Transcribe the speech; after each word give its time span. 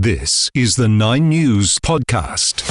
This 0.00 0.48
is 0.54 0.76
the 0.76 0.88
Nine 0.88 1.28
News 1.28 1.76
Podcast. 1.80 2.64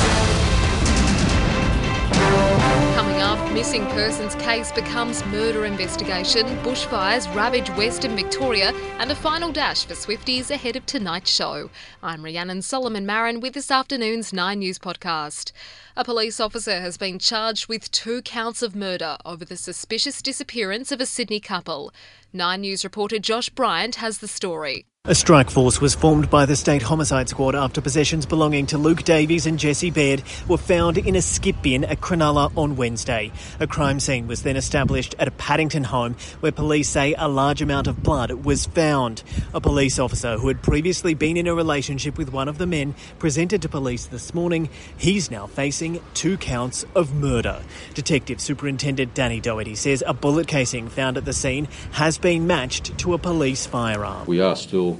Coming 2.96 3.22
up, 3.22 3.52
missing 3.52 3.86
persons 3.88 4.34
case 4.36 4.72
becomes 4.72 5.26
murder 5.26 5.66
investigation, 5.66 6.46
bushfires 6.64 7.28
ravage 7.36 7.70
Western 7.72 8.16
Victoria, 8.16 8.72
and 9.00 9.12
a 9.12 9.16
final 9.16 9.52
dash 9.52 9.86
for 9.86 9.94
Swifties 9.94 10.52
ahead 10.52 10.78
of 10.78 10.86
tonight's 10.86 11.30
show. 11.30 11.70
I'm 12.02 12.24
Rhiannon 12.24 12.62
Solomon 12.62 13.06
Marin 13.06 13.42
with 13.42 13.56
this 13.56 13.72
afternoon's 13.72 14.32
Nine 14.32 14.60
News 14.60 14.80
Podcast. 14.80 15.52
A 15.98 16.06
police 16.06 16.40
officer 16.40 16.80
has 16.80 16.98
been 16.98 17.20
charged 17.20 17.68
with 17.68 17.92
two 17.92 18.22
counts 18.22 18.62
of 18.62 18.74
murder 18.74 19.18
over 19.26 19.44
the 19.44 19.58
suspicious 19.58 20.22
disappearance 20.22 20.94
of 20.94 21.02
a 21.02 21.06
Sydney 21.06 21.42
couple. 21.42 21.92
Nine 22.32 22.62
News 22.62 22.86
reporter 22.86 23.20
Josh 23.20 23.50
Bryant 23.50 23.96
has 23.96 24.20
the 24.20 24.30
story. 24.30 24.86
A 25.10 25.16
strike 25.16 25.50
force 25.50 25.80
was 25.80 25.96
formed 25.96 26.30
by 26.30 26.46
the 26.46 26.58
State 26.58 26.82
Homicide 26.82 27.30
Squad 27.30 27.56
after 27.56 27.80
possessions 27.80 28.26
belonging 28.26 28.66
to 28.66 28.78
Luke 28.78 29.04
Davies 29.04 29.46
and 29.46 29.58
Jesse 29.58 29.90
Baird 29.90 30.22
were 30.50 30.58
found 30.58 30.98
in 30.98 31.16
a 31.16 31.22
skip 31.22 31.62
bin 31.62 31.86
at 31.86 32.02
Cronulla 32.02 32.52
on 32.58 32.76
Wednesday. 32.76 33.32
A 33.62 33.68
crime 33.68 34.02
scene 34.02 34.28
was 34.28 34.44
then 34.44 34.58
established 34.58 35.16
at 35.18 35.30
a 35.30 35.32
Paddington 35.32 35.86
home 35.86 36.18
where 36.42 36.52
police 36.52 36.90
say 36.90 37.16
a 37.18 37.30
large 37.30 37.62
amount 37.62 37.88
of 37.88 38.04
blood 38.04 38.32
was 38.44 38.66
found. 38.66 39.24
A 39.54 39.62
police 39.62 39.98
officer 39.98 40.38
who 40.38 40.50
had 40.50 40.62
previously 40.62 41.14
been 41.14 41.38
in 41.38 41.48
a 41.48 41.56
relationship 41.56 42.18
with 42.18 42.34
one 42.34 42.50
of 42.50 42.58
the 42.58 42.68
men 42.68 42.94
presented 43.18 43.62
to 43.62 43.70
police 43.70 44.08
this 44.08 44.34
morning. 44.34 44.68
He's 44.98 45.32
now 45.32 45.48
facing 45.48 46.02
two 46.16 46.36
counts 46.36 46.84
of 46.96 47.14
murder. 47.14 47.64
Detective 47.94 48.42
Superintendent 48.42 49.14
Danny 49.14 49.40
Doherty 49.40 49.76
says 49.76 50.04
a 50.06 50.14
bullet 50.14 50.48
casing 50.48 50.90
found 50.90 51.16
at 51.16 51.24
the 51.24 51.32
scene 51.32 51.70
has 51.92 52.18
been 52.18 52.46
matched 52.46 52.98
to 52.98 53.14
a 53.14 53.18
police 53.18 53.66
firearm. 53.66 54.28
We 54.28 54.42
are 54.42 54.58
still 54.58 54.97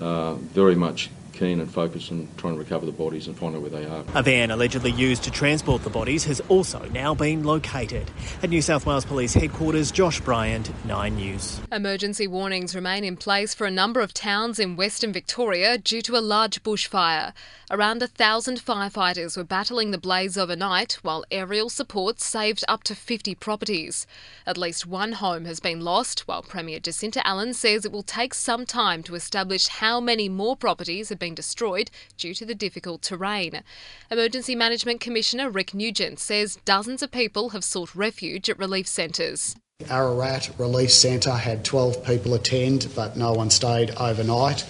Uh, 0.00 0.34
very 0.34 0.74
much 0.74 1.10
keen 1.40 1.58
and 1.58 1.72
focused 1.72 2.12
on 2.12 2.28
trying 2.36 2.52
to 2.52 2.58
recover 2.58 2.84
the 2.84 2.92
bodies 2.92 3.26
and 3.26 3.36
find 3.36 3.56
out 3.56 3.62
where 3.62 3.70
they 3.70 3.86
are. 3.86 4.04
A 4.14 4.22
van 4.22 4.50
allegedly 4.50 4.92
used 4.92 5.24
to 5.24 5.30
transport 5.30 5.82
the 5.82 5.90
bodies 5.90 6.24
has 6.24 6.40
also 6.50 6.84
now 6.90 7.14
been 7.14 7.44
located. 7.44 8.10
At 8.42 8.50
New 8.50 8.60
South 8.60 8.84
Wales 8.84 9.06
Police 9.06 9.32
Headquarters, 9.32 9.90
Josh 9.90 10.20
Bryant, 10.20 10.70
9 10.84 11.16
News. 11.16 11.60
Emergency 11.72 12.26
warnings 12.26 12.74
remain 12.74 13.04
in 13.04 13.16
place 13.16 13.54
for 13.54 13.66
a 13.66 13.70
number 13.70 14.00
of 14.00 14.12
towns 14.12 14.58
in 14.58 14.76
Western 14.76 15.14
Victoria 15.14 15.78
due 15.78 16.02
to 16.02 16.16
a 16.16 16.20
large 16.20 16.62
bushfire. 16.62 17.32
Around 17.70 18.02
a 18.02 18.06
thousand 18.08 18.60
firefighters 18.60 19.36
were 19.36 19.44
battling 19.44 19.92
the 19.92 19.98
blaze 19.98 20.36
overnight, 20.36 20.98
while 21.02 21.24
aerial 21.30 21.70
support 21.70 22.20
saved 22.20 22.64
up 22.68 22.82
to 22.82 22.94
50 22.94 23.34
properties. 23.36 24.06
At 24.46 24.58
least 24.58 24.86
one 24.86 25.12
home 25.12 25.46
has 25.46 25.60
been 25.60 25.80
lost, 25.80 26.28
while 26.28 26.42
Premier 26.42 26.80
Jacinta 26.80 27.26
Allan 27.26 27.54
says 27.54 27.86
it 27.86 27.92
will 27.92 28.02
take 28.02 28.34
some 28.34 28.66
time 28.66 29.02
to 29.04 29.14
establish 29.14 29.68
how 29.68 30.00
many 30.00 30.28
more 30.28 30.56
properties 30.56 31.08
have 31.08 31.18
been 31.18 31.29
destroyed 31.34 31.90
due 32.16 32.34
to 32.34 32.44
the 32.44 32.54
difficult 32.54 33.02
terrain. 33.02 33.62
Emergency 34.10 34.54
Management 34.54 35.00
Commissioner 35.00 35.50
Rick 35.50 35.74
Nugent 35.74 36.18
says 36.18 36.58
dozens 36.64 37.02
of 37.02 37.10
people 37.10 37.50
have 37.50 37.64
sought 37.64 37.94
refuge 37.94 38.48
at 38.48 38.58
relief 38.58 38.86
centres. 38.86 39.56
Ararat 39.88 40.50
Relief 40.58 40.90
Centre 40.90 41.32
had 41.32 41.64
12 41.64 42.04
people 42.04 42.34
attend, 42.34 42.88
but 42.94 43.16
no 43.16 43.32
one 43.32 43.50
stayed 43.50 43.90
overnight. 43.96 44.66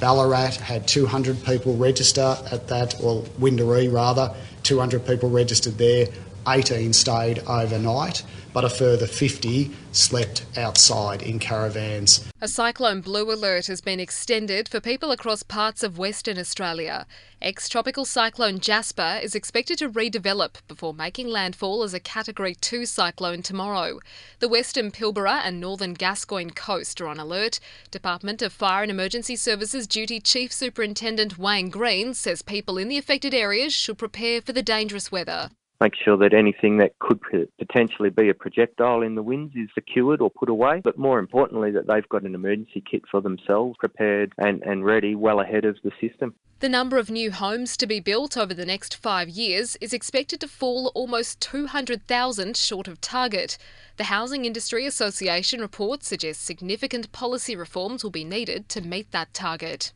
Ballarat 0.00 0.56
had 0.56 0.88
200 0.88 1.44
people 1.44 1.76
register 1.76 2.36
at 2.50 2.66
that, 2.68 3.00
or 3.00 3.22
Wendouree 3.38 3.92
rather, 3.92 4.34
200 4.64 5.06
people 5.06 5.30
registered 5.30 5.78
there, 5.78 6.08
18 6.48 6.92
stayed 6.92 7.38
overnight, 7.46 8.24
but 8.52 8.64
a 8.64 8.68
further 8.68 9.06
50 9.06 9.70
slept 9.92 10.44
outside 10.56 11.22
in 11.22 11.38
caravans. 11.38 12.28
A 12.40 12.48
cyclone 12.48 13.00
blue 13.00 13.32
alert 13.32 13.66
has 13.66 13.80
been 13.80 14.00
extended 14.00 14.68
for 14.68 14.80
people 14.80 15.10
across 15.10 15.42
parts 15.42 15.82
of 15.82 15.98
Western 15.98 16.38
Australia. 16.38 17.06
Ex 17.40 17.68
tropical 17.68 18.04
cyclone 18.04 18.60
Jasper 18.60 19.20
is 19.22 19.34
expected 19.34 19.78
to 19.78 19.88
redevelop 19.88 20.56
before 20.68 20.94
making 20.94 21.28
landfall 21.28 21.82
as 21.82 21.94
a 21.94 22.00
Category 22.00 22.54
2 22.54 22.86
cyclone 22.86 23.42
tomorrow. 23.42 24.00
The 24.40 24.48
Western 24.48 24.90
Pilbara 24.90 25.40
and 25.44 25.60
Northern 25.60 25.94
Gascoyne 25.94 26.50
coast 26.50 27.00
are 27.00 27.08
on 27.08 27.18
alert. 27.18 27.60
Department 27.90 28.42
of 28.42 28.52
Fire 28.52 28.82
and 28.82 28.90
Emergency 28.90 29.36
Services 29.36 29.86
Duty 29.86 30.20
Chief 30.20 30.52
Superintendent 30.52 31.38
Wayne 31.38 31.70
Green 31.70 32.14
says 32.14 32.42
people 32.42 32.78
in 32.78 32.88
the 32.88 32.98
affected 32.98 33.34
areas 33.34 33.72
should 33.72 33.98
prepare 33.98 34.40
for 34.40 34.52
the 34.52 34.62
dangerous 34.62 35.10
weather 35.10 35.50
make 35.82 35.94
sure 35.96 36.16
that 36.16 36.32
anything 36.32 36.78
that 36.78 36.96
could 37.00 37.20
potentially 37.58 38.10
be 38.10 38.28
a 38.28 38.34
projectile 38.34 39.02
in 39.02 39.16
the 39.16 39.22
winds 39.22 39.54
is 39.56 39.68
secured 39.74 40.20
or 40.20 40.30
put 40.30 40.48
away, 40.48 40.80
but 40.84 40.96
more 40.96 41.18
importantly, 41.18 41.72
that 41.72 41.88
they've 41.88 42.08
got 42.08 42.22
an 42.22 42.36
emergency 42.36 42.82
kit 42.88 43.02
for 43.10 43.20
themselves 43.20 43.76
prepared 43.78 44.32
and, 44.38 44.62
and 44.62 44.84
ready 44.84 45.16
well 45.16 45.40
ahead 45.40 45.64
of 45.64 45.76
the 45.82 45.90
system. 46.00 46.34
The 46.60 46.68
number 46.68 46.96
of 46.96 47.10
new 47.10 47.32
homes 47.32 47.76
to 47.78 47.88
be 47.88 47.98
built 47.98 48.36
over 48.36 48.54
the 48.54 48.64
next 48.64 48.94
five 48.94 49.28
years 49.28 49.76
is 49.80 49.92
expected 49.92 50.38
to 50.40 50.46
fall 50.46 50.92
almost 50.94 51.40
200,000 51.40 52.56
short 52.56 52.86
of 52.86 53.00
target. 53.00 53.58
The 53.96 54.04
Housing 54.04 54.44
Industry 54.44 54.86
Association 54.86 55.60
report 55.60 56.04
suggests 56.04 56.44
significant 56.44 57.10
policy 57.10 57.56
reforms 57.56 58.04
will 58.04 58.12
be 58.12 58.22
needed 58.22 58.68
to 58.68 58.80
meet 58.80 59.10
that 59.10 59.34
target. 59.34 59.92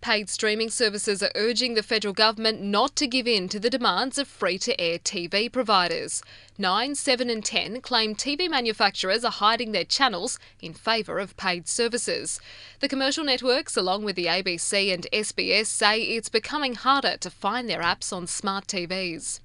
Paid 0.00 0.28
streaming 0.28 0.70
services 0.70 1.22
are 1.22 1.32
urging 1.34 1.74
the 1.74 1.82
federal 1.82 2.14
government 2.14 2.60
not 2.60 2.94
to 2.96 3.06
give 3.06 3.26
in 3.26 3.48
to 3.48 3.58
the 3.58 3.70
demands 3.70 4.18
of 4.18 4.28
free 4.28 4.58
to 4.58 4.80
air 4.80 4.98
TV 4.98 5.50
providers. 5.50 6.22
9, 6.58 6.94
7, 6.94 7.30
and 7.30 7.44
10 7.44 7.80
claim 7.80 8.14
TV 8.14 8.48
manufacturers 8.48 9.24
are 9.24 9.32
hiding 9.32 9.72
their 9.72 9.84
channels 9.84 10.38
in 10.60 10.74
favour 10.74 11.18
of 11.18 11.36
paid 11.36 11.66
services. 11.66 12.40
The 12.80 12.88
commercial 12.88 13.24
networks, 13.24 13.76
along 13.76 14.04
with 14.04 14.16
the 14.16 14.26
ABC 14.26 14.92
and 14.92 15.06
SBS, 15.12 15.66
say 15.66 16.02
it's 16.02 16.28
becoming 16.28 16.74
harder 16.74 17.16
to 17.16 17.30
find 17.30 17.68
their 17.68 17.82
apps 17.82 18.12
on 18.12 18.26
smart 18.26 18.66
TVs. 18.66 19.40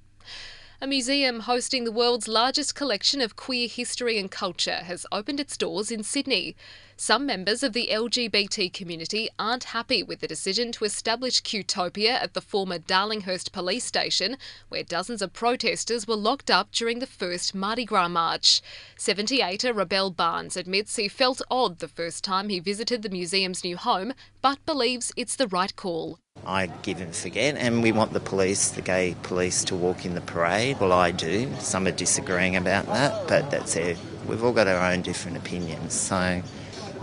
A 0.82 0.86
museum 0.88 1.38
hosting 1.38 1.84
the 1.84 1.92
world's 1.92 2.26
largest 2.26 2.74
collection 2.74 3.20
of 3.20 3.36
queer 3.36 3.68
history 3.68 4.18
and 4.18 4.28
culture 4.28 4.82
has 4.82 5.06
opened 5.12 5.38
its 5.38 5.56
doors 5.56 5.92
in 5.92 6.02
Sydney. 6.02 6.56
Some 7.02 7.26
members 7.26 7.64
of 7.64 7.72
the 7.72 7.88
LGBT 7.90 8.72
community 8.72 9.28
aren't 9.36 9.64
happy 9.74 10.04
with 10.04 10.20
the 10.20 10.28
decision 10.28 10.70
to 10.70 10.84
establish 10.84 11.42
Qtopia 11.42 12.10
at 12.10 12.34
the 12.34 12.40
former 12.40 12.78
Darlinghurst 12.78 13.50
police 13.50 13.84
station, 13.84 14.36
where 14.68 14.84
dozens 14.84 15.20
of 15.20 15.32
protesters 15.32 16.06
were 16.06 16.14
locked 16.14 16.48
up 16.48 16.70
during 16.70 17.00
the 17.00 17.08
first 17.08 17.56
Mardi 17.56 17.84
Gras 17.84 18.06
march. 18.06 18.62
78er 18.96 19.74
Rebel 19.74 20.12
Barnes 20.12 20.56
admits 20.56 20.94
he 20.94 21.08
felt 21.08 21.42
odd 21.50 21.80
the 21.80 21.88
first 21.88 22.22
time 22.22 22.48
he 22.48 22.60
visited 22.60 23.02
the 23.02 23.08
museum's 23.08 23.64
new 23.64 23.76
home, 23.76 24.12
but 24.40 24.64
believes 24.64 25.10
it's 25.16 25.34
the 25.34 25.48
right 25.48 25.74
call. 25.74 26.20
I 26.46 26.68
give 26.68 27.00
and 27.00 27.12
forget, 27.12 27.56
and 27.56 27.82
we 27.82 27.90
want 27.90 28.12
the 28.12 28.20
police, 28.20 28.70
the 28.70 28.80
gay 28.80 29.16
police, 29.24 29.64
to 29.64 29.74
walk 29.74 30.06
in 30.06 30.14
the 30.14 30.20
parade. 30.20 30.78
Well, 30.78 30.92
I 30.92 31.10
do. 31.10 31.52
Some 31.58 31.88
are 31.88 31.90
disagreeing 31.90 32.54
about 32.54 32.86
that, 32.86 33.26
but 33.26 33.50
that's 33.50 33.74
it. 33.74 33.98
We've 34.28 34.44
all 34.44 34.52
got 34.52 34.68
our 34.68 34.92
own 34.92 35.02
different 35.02 35.36
opinions. 35.36 35.94
So 35.94 36.42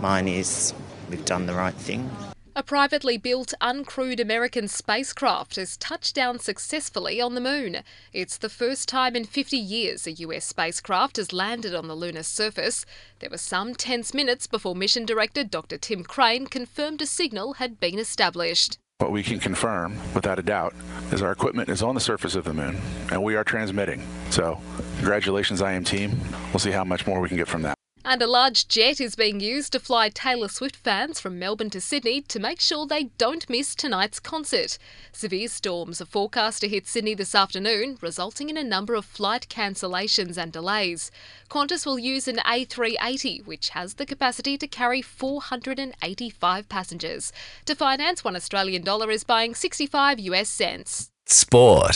mine 0.00 0.28
is 0.28 0.74
we've 1.08 1.24
done 1.24 1.46
the 1.46 1.54
right 1.54 1.74
thing. 1.74 2.10
A 2.56 2.62
privately 2.64 3.16
built, 3.16 3.54
uncrewed 3.60 4.18
American 4.18 4.66
spacecraft 4.66 5.56
has 5.56 5.76
touched 5.76 6.14
down 6.14 6.40
successfully 6.40 7.20
on 7.20 7.34
the 7.34 7.40
moon. 7.40 7.78
It's 8.12 8.36
the 8.36 8.48
first 8.48 8.88
time 8.88 9.14
in 9.14 9.24
50 9.24 9.56
years 9.56 10.06
a 10.06 10.12
US 10.12 10.44
spacecraft 10.44 11.16
has 11.16 11.32
landed 11.32 11.74
on 11.74 11.86
the 11.86 11.94
lunar 11.94 12.24
surface. 12.24 12.84
There 13.20 13.30
were 13.30 13.38
some 13.38 13.74
tense 13.74 14.12
minutes 14.12 14.46
before 14.46 14.74
mission 14.74 15.06
director 15.06 15.44
Dr. 15.44 15.78
Tim 15.78 16.02
Crain 16.02 16.46
confirmed 16.46 17.00
a 17.00 17.06
signal 17.06 17.54
had 17.54 17.78
been 17.78 17.98
established. 17.98 18.78
What 18.98 19.12
we 19.12 19.22
can 19.22 19.38
confirm, 19.38 19.96
without 20.12 20.38
a 20.38 20.42
doubt, 20.42 20.74
is 21.12 21.22
our 21.22 21.32
equipment 21.32 21.70
is 21.70 21.82
on 21.82 21.94
the 21.94 22.00
surface 22.00 22.34
of 22.34 22.44
the 22.44 22.52
moon 22.52 22.78
and 23.10 23.22
we 23.22 23.36
are 23.36 23.44
transmitting. 23.44 24.02
So, 24.30 24.60
congratulations, 24.96 25.62
IM 25.62 25.84
team. 25.84 26.20
We'll 26.52 26.58
see 26.58 26.72
how 26.72 26.84
much 26.84 27.06
more 27.06 27.20
we 27.20 27.28
can 27.28 27.38
get 27.38 27.48
from 27.48 27.62
that. 27.62 27.79
And 28.10 28.22
a 28.22 28.26
large 28.26 28.66
jet 28.66 29.00
is 29.00 29.14
being 29.14 29.38
used 29.38 29.70
to 29.70 29.78
fly 29.78 30.08
Taylor 30.08 30.48
Swift 30.48 30.74
fans 30.74 31.20
from 31.20 31.38
Melbourne 31.38 31.70
to 31.70 31.80
Sydney 31.80 32.22
to 32.22 32.40
make 32.40 32.60
sure 32.60 32.84
they 32.84 33.04
don't 33.18 33.48
miss 33.48 33.72
tonight's 33.72 34.18
concert. 34.18 34.78
Severe 35.12 35.46
storms 35.46 36.00
are 36.00 36.06
forecast 36.06 36.62
to 36.62 36.68
hit 36.68 36.88
Sydney 36.88 37.14
this 37.14 37.36
afternoon, 37.36 37.98
resulting 38.00 38.50
in 38.50 38.56
a 38.56 38.64
number 38.64 38.96
of 38.96 39.04
flight 39.04 39.46
cancellations 39.48 40.36
and 40.36 40.50
delays. 40.50 41.12
Qantas 41.48 41.86
will 41.86 42.00
use 42.00 42.26
an 42.26 42.38
A380, 42.38 43.46
which 43.46 43.68
has 43.68 43.94
the 43.94 44.06
capacity 44.06 44.58
to 44.58 44.66
carry 44.66 45.02
485 45.02 46.68
passengers. 46.68 47.32
To 47.66 47.76
finance, 47.76 48.24
one 48.24 48.34
Australian 48.34 48.82
dollar 48.82 49.12
is 49.12 49.22
buying 49.22 49.54
65 49.54 50.18
US 50.18 50.48
cents. 50.48 51.12
Sport. 51.26 51.94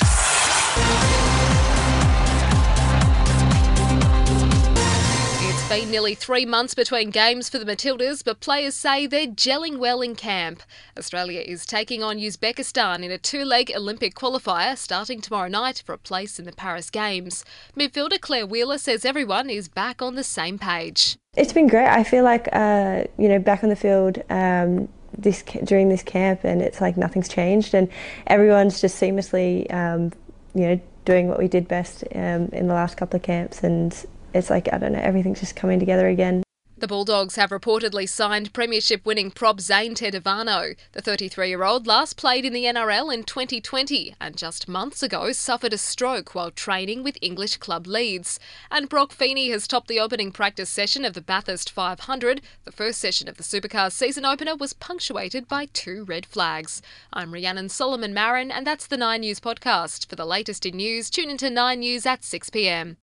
Been 5.70 5.90
nearly 5.90 6.14
three 6.14 6.44
months 6.44 6.75
between 6.75 7.08
games 7.08 7.49
for 7.49 7.58
the 7.58 7.64
Matildas, 7.64 8.22
but 8.22 8.40
players 8.40 8.75
say 8.75 9.06
they're 9.06 9.26
gelling 9.26 9.78
well 9.78 10.02
in 10.02 10.14
camp. 10.14 10.62
Australia 10.96 11.40
is 11.40 11.64
taking 11.64 12.02
on 12.02 12.19
Uzbekistan 12.19 13.02
in 13.02 13.11
a 13.11 13.16
two 13.16 13.46
leg 13.46 13.72
Olympic 13.75 14.14
qualifier 14.14 14.76
starting 14.76 15.22
tomorrow 15.22 15.49
night 15.49 15.82
for 15.84 15.94
a 15.94 15.99
place 15.99 16.38
in 16.38 16.44
the 16.44 16.52
Paris 16.52 16.90
Games. 16.90 17.46
Midfielder 17.75 18.20
Clare 18.20 18.46
Wheeler 18.46 18.76
says 18.76 19.06
everyone 19.06 19.49
is 19.49 19.69
back 19.69 20.02
on 20.02 20.16
the 20.16 20.22
same 20.22 20.58
page. 20.58 21.16
It's 21.34 21.55
been 21.55 21.67
great. 21.67 21.88
I 21.88 22.05
feel 22.05 22.25
like, 22.25 22.46
uh, 22.52 23.05
you 23.17 23.31
know, 23.31 23.38
back 23.38 23.64
on 23.64 23.70
the 23.70 23.76
field. 23.76 24.22
Um, 24.28 24.88
this 25.17 25.43
during 25.43 25.88
this 25.88 26.02
camp, 26.02 26.40
and 26.44 26.60
it's 26.60 26.82
like 26.82 26.99
nothing's 26.99 27.28
changed, 27.28 27.72
and 27.72 27.88
everyone's 28.26 28.81
just 28.82 29.00
seamlessly, 29.00 29.72
um, 29.72 30.12
you 30.55 30.67
know, 30.67 30.81
doing 31.05 31.28
what 31.28 31.38
we 31.38 31.49
did 31.49 31.69
best 31.69 32.05
um, 32.14 32.49
in 32.52 32.67
the 32.69 32.75
last 32.75 32.96
couple 32.96 33.17
of 33.17 33.22
camps, 33.22 33.62
and 33.62 34.05
it's 34.34 34.50
like 34.50 34.72
I 34.72 34.78
don't 34.78 34.92
know, 34.92 35.00
everything's 35.00 35.40
just 35.40 35.56
coming 35.56 35.78
together 35.78 36.08
again. 36.08 36.44
The 36.76 36.88
Bulldogs 36.88 37.36
have 37.36 37.48
reportedly 37.48 38.06
signed 38.06 38.52
Premiership 38.52 39.06
winning 39.06 39.31
prop 39.31 39.58
Zane 39.58 39.94
Tetevano. 39.94 40.76
The 40.92 41.00
33 41.00 41.48
year 41.48 41.62
old 41.62 41.86
last 41.86 42.19
played 42.19 42.44
in 42.44 42.52
the 42.52 42.64
NRL 42.64 43.14
in 43.14 43.22
2020 43.22 44.16
and 44.20 44.36
just 44.36 44.69
months 44.69 45.02
ago 45.02 45.32
suffered 45.32 45.72
a 45.72 45.78
stroke 45.78 46.34
while 46.34 46.50
training 46.50 47.02
with 47.02 47.16
English 47.22 47.56
club 47.56 47.86
Leeds. 47.86 48.38
And 48.70 48.88
Brock 48.88 49.12
Feeney 49.12 49.48
has 49.50 49.66
topped 49.66 49.88
the 49.88 50.00
opening 50.00 50.31
practice 50.31 50.69
session 50.69 51.06
of 51.06 51.14
the 51.14 51.22
Bathurst 51.22 51.70
500. 51.70 52.42
The 52.64 52.72
first 52.72 52.98
session 53.00 53.28
of 53.28 53.38
the 53.38 53.44
Supercars 53.44 53.92
season 53.92 54.26
opener 54.26 54.56
was 54.56 54.75
punctuated 54.75 55.48
by 55.48 55.66
two 55.66 56.04
red 56.04 56.26
flags. 56.26 56.82
I'm 57.14 57.32
Rhiannon 57.32 57.70
Solomon 57.70 58.12
Marin, 58.12 58.50
and 58.50 58.66
that's 58.66 58.86
the 58.86 58.98
9 58.98 59.20
News 59.20 59.40
podcast. 59.40 60.06
For 60.06 60.16
the 60.16 60.26
latest 60.26 60.66
in 60.66 60.76
news, 60.76 61.08
tune 61.08 61.31
into 61.31 61.48
9 61.48 61.78
News 61.78 62.04
at 62.04 62.25
6 62.25 62.50
pm. 62.50 62.92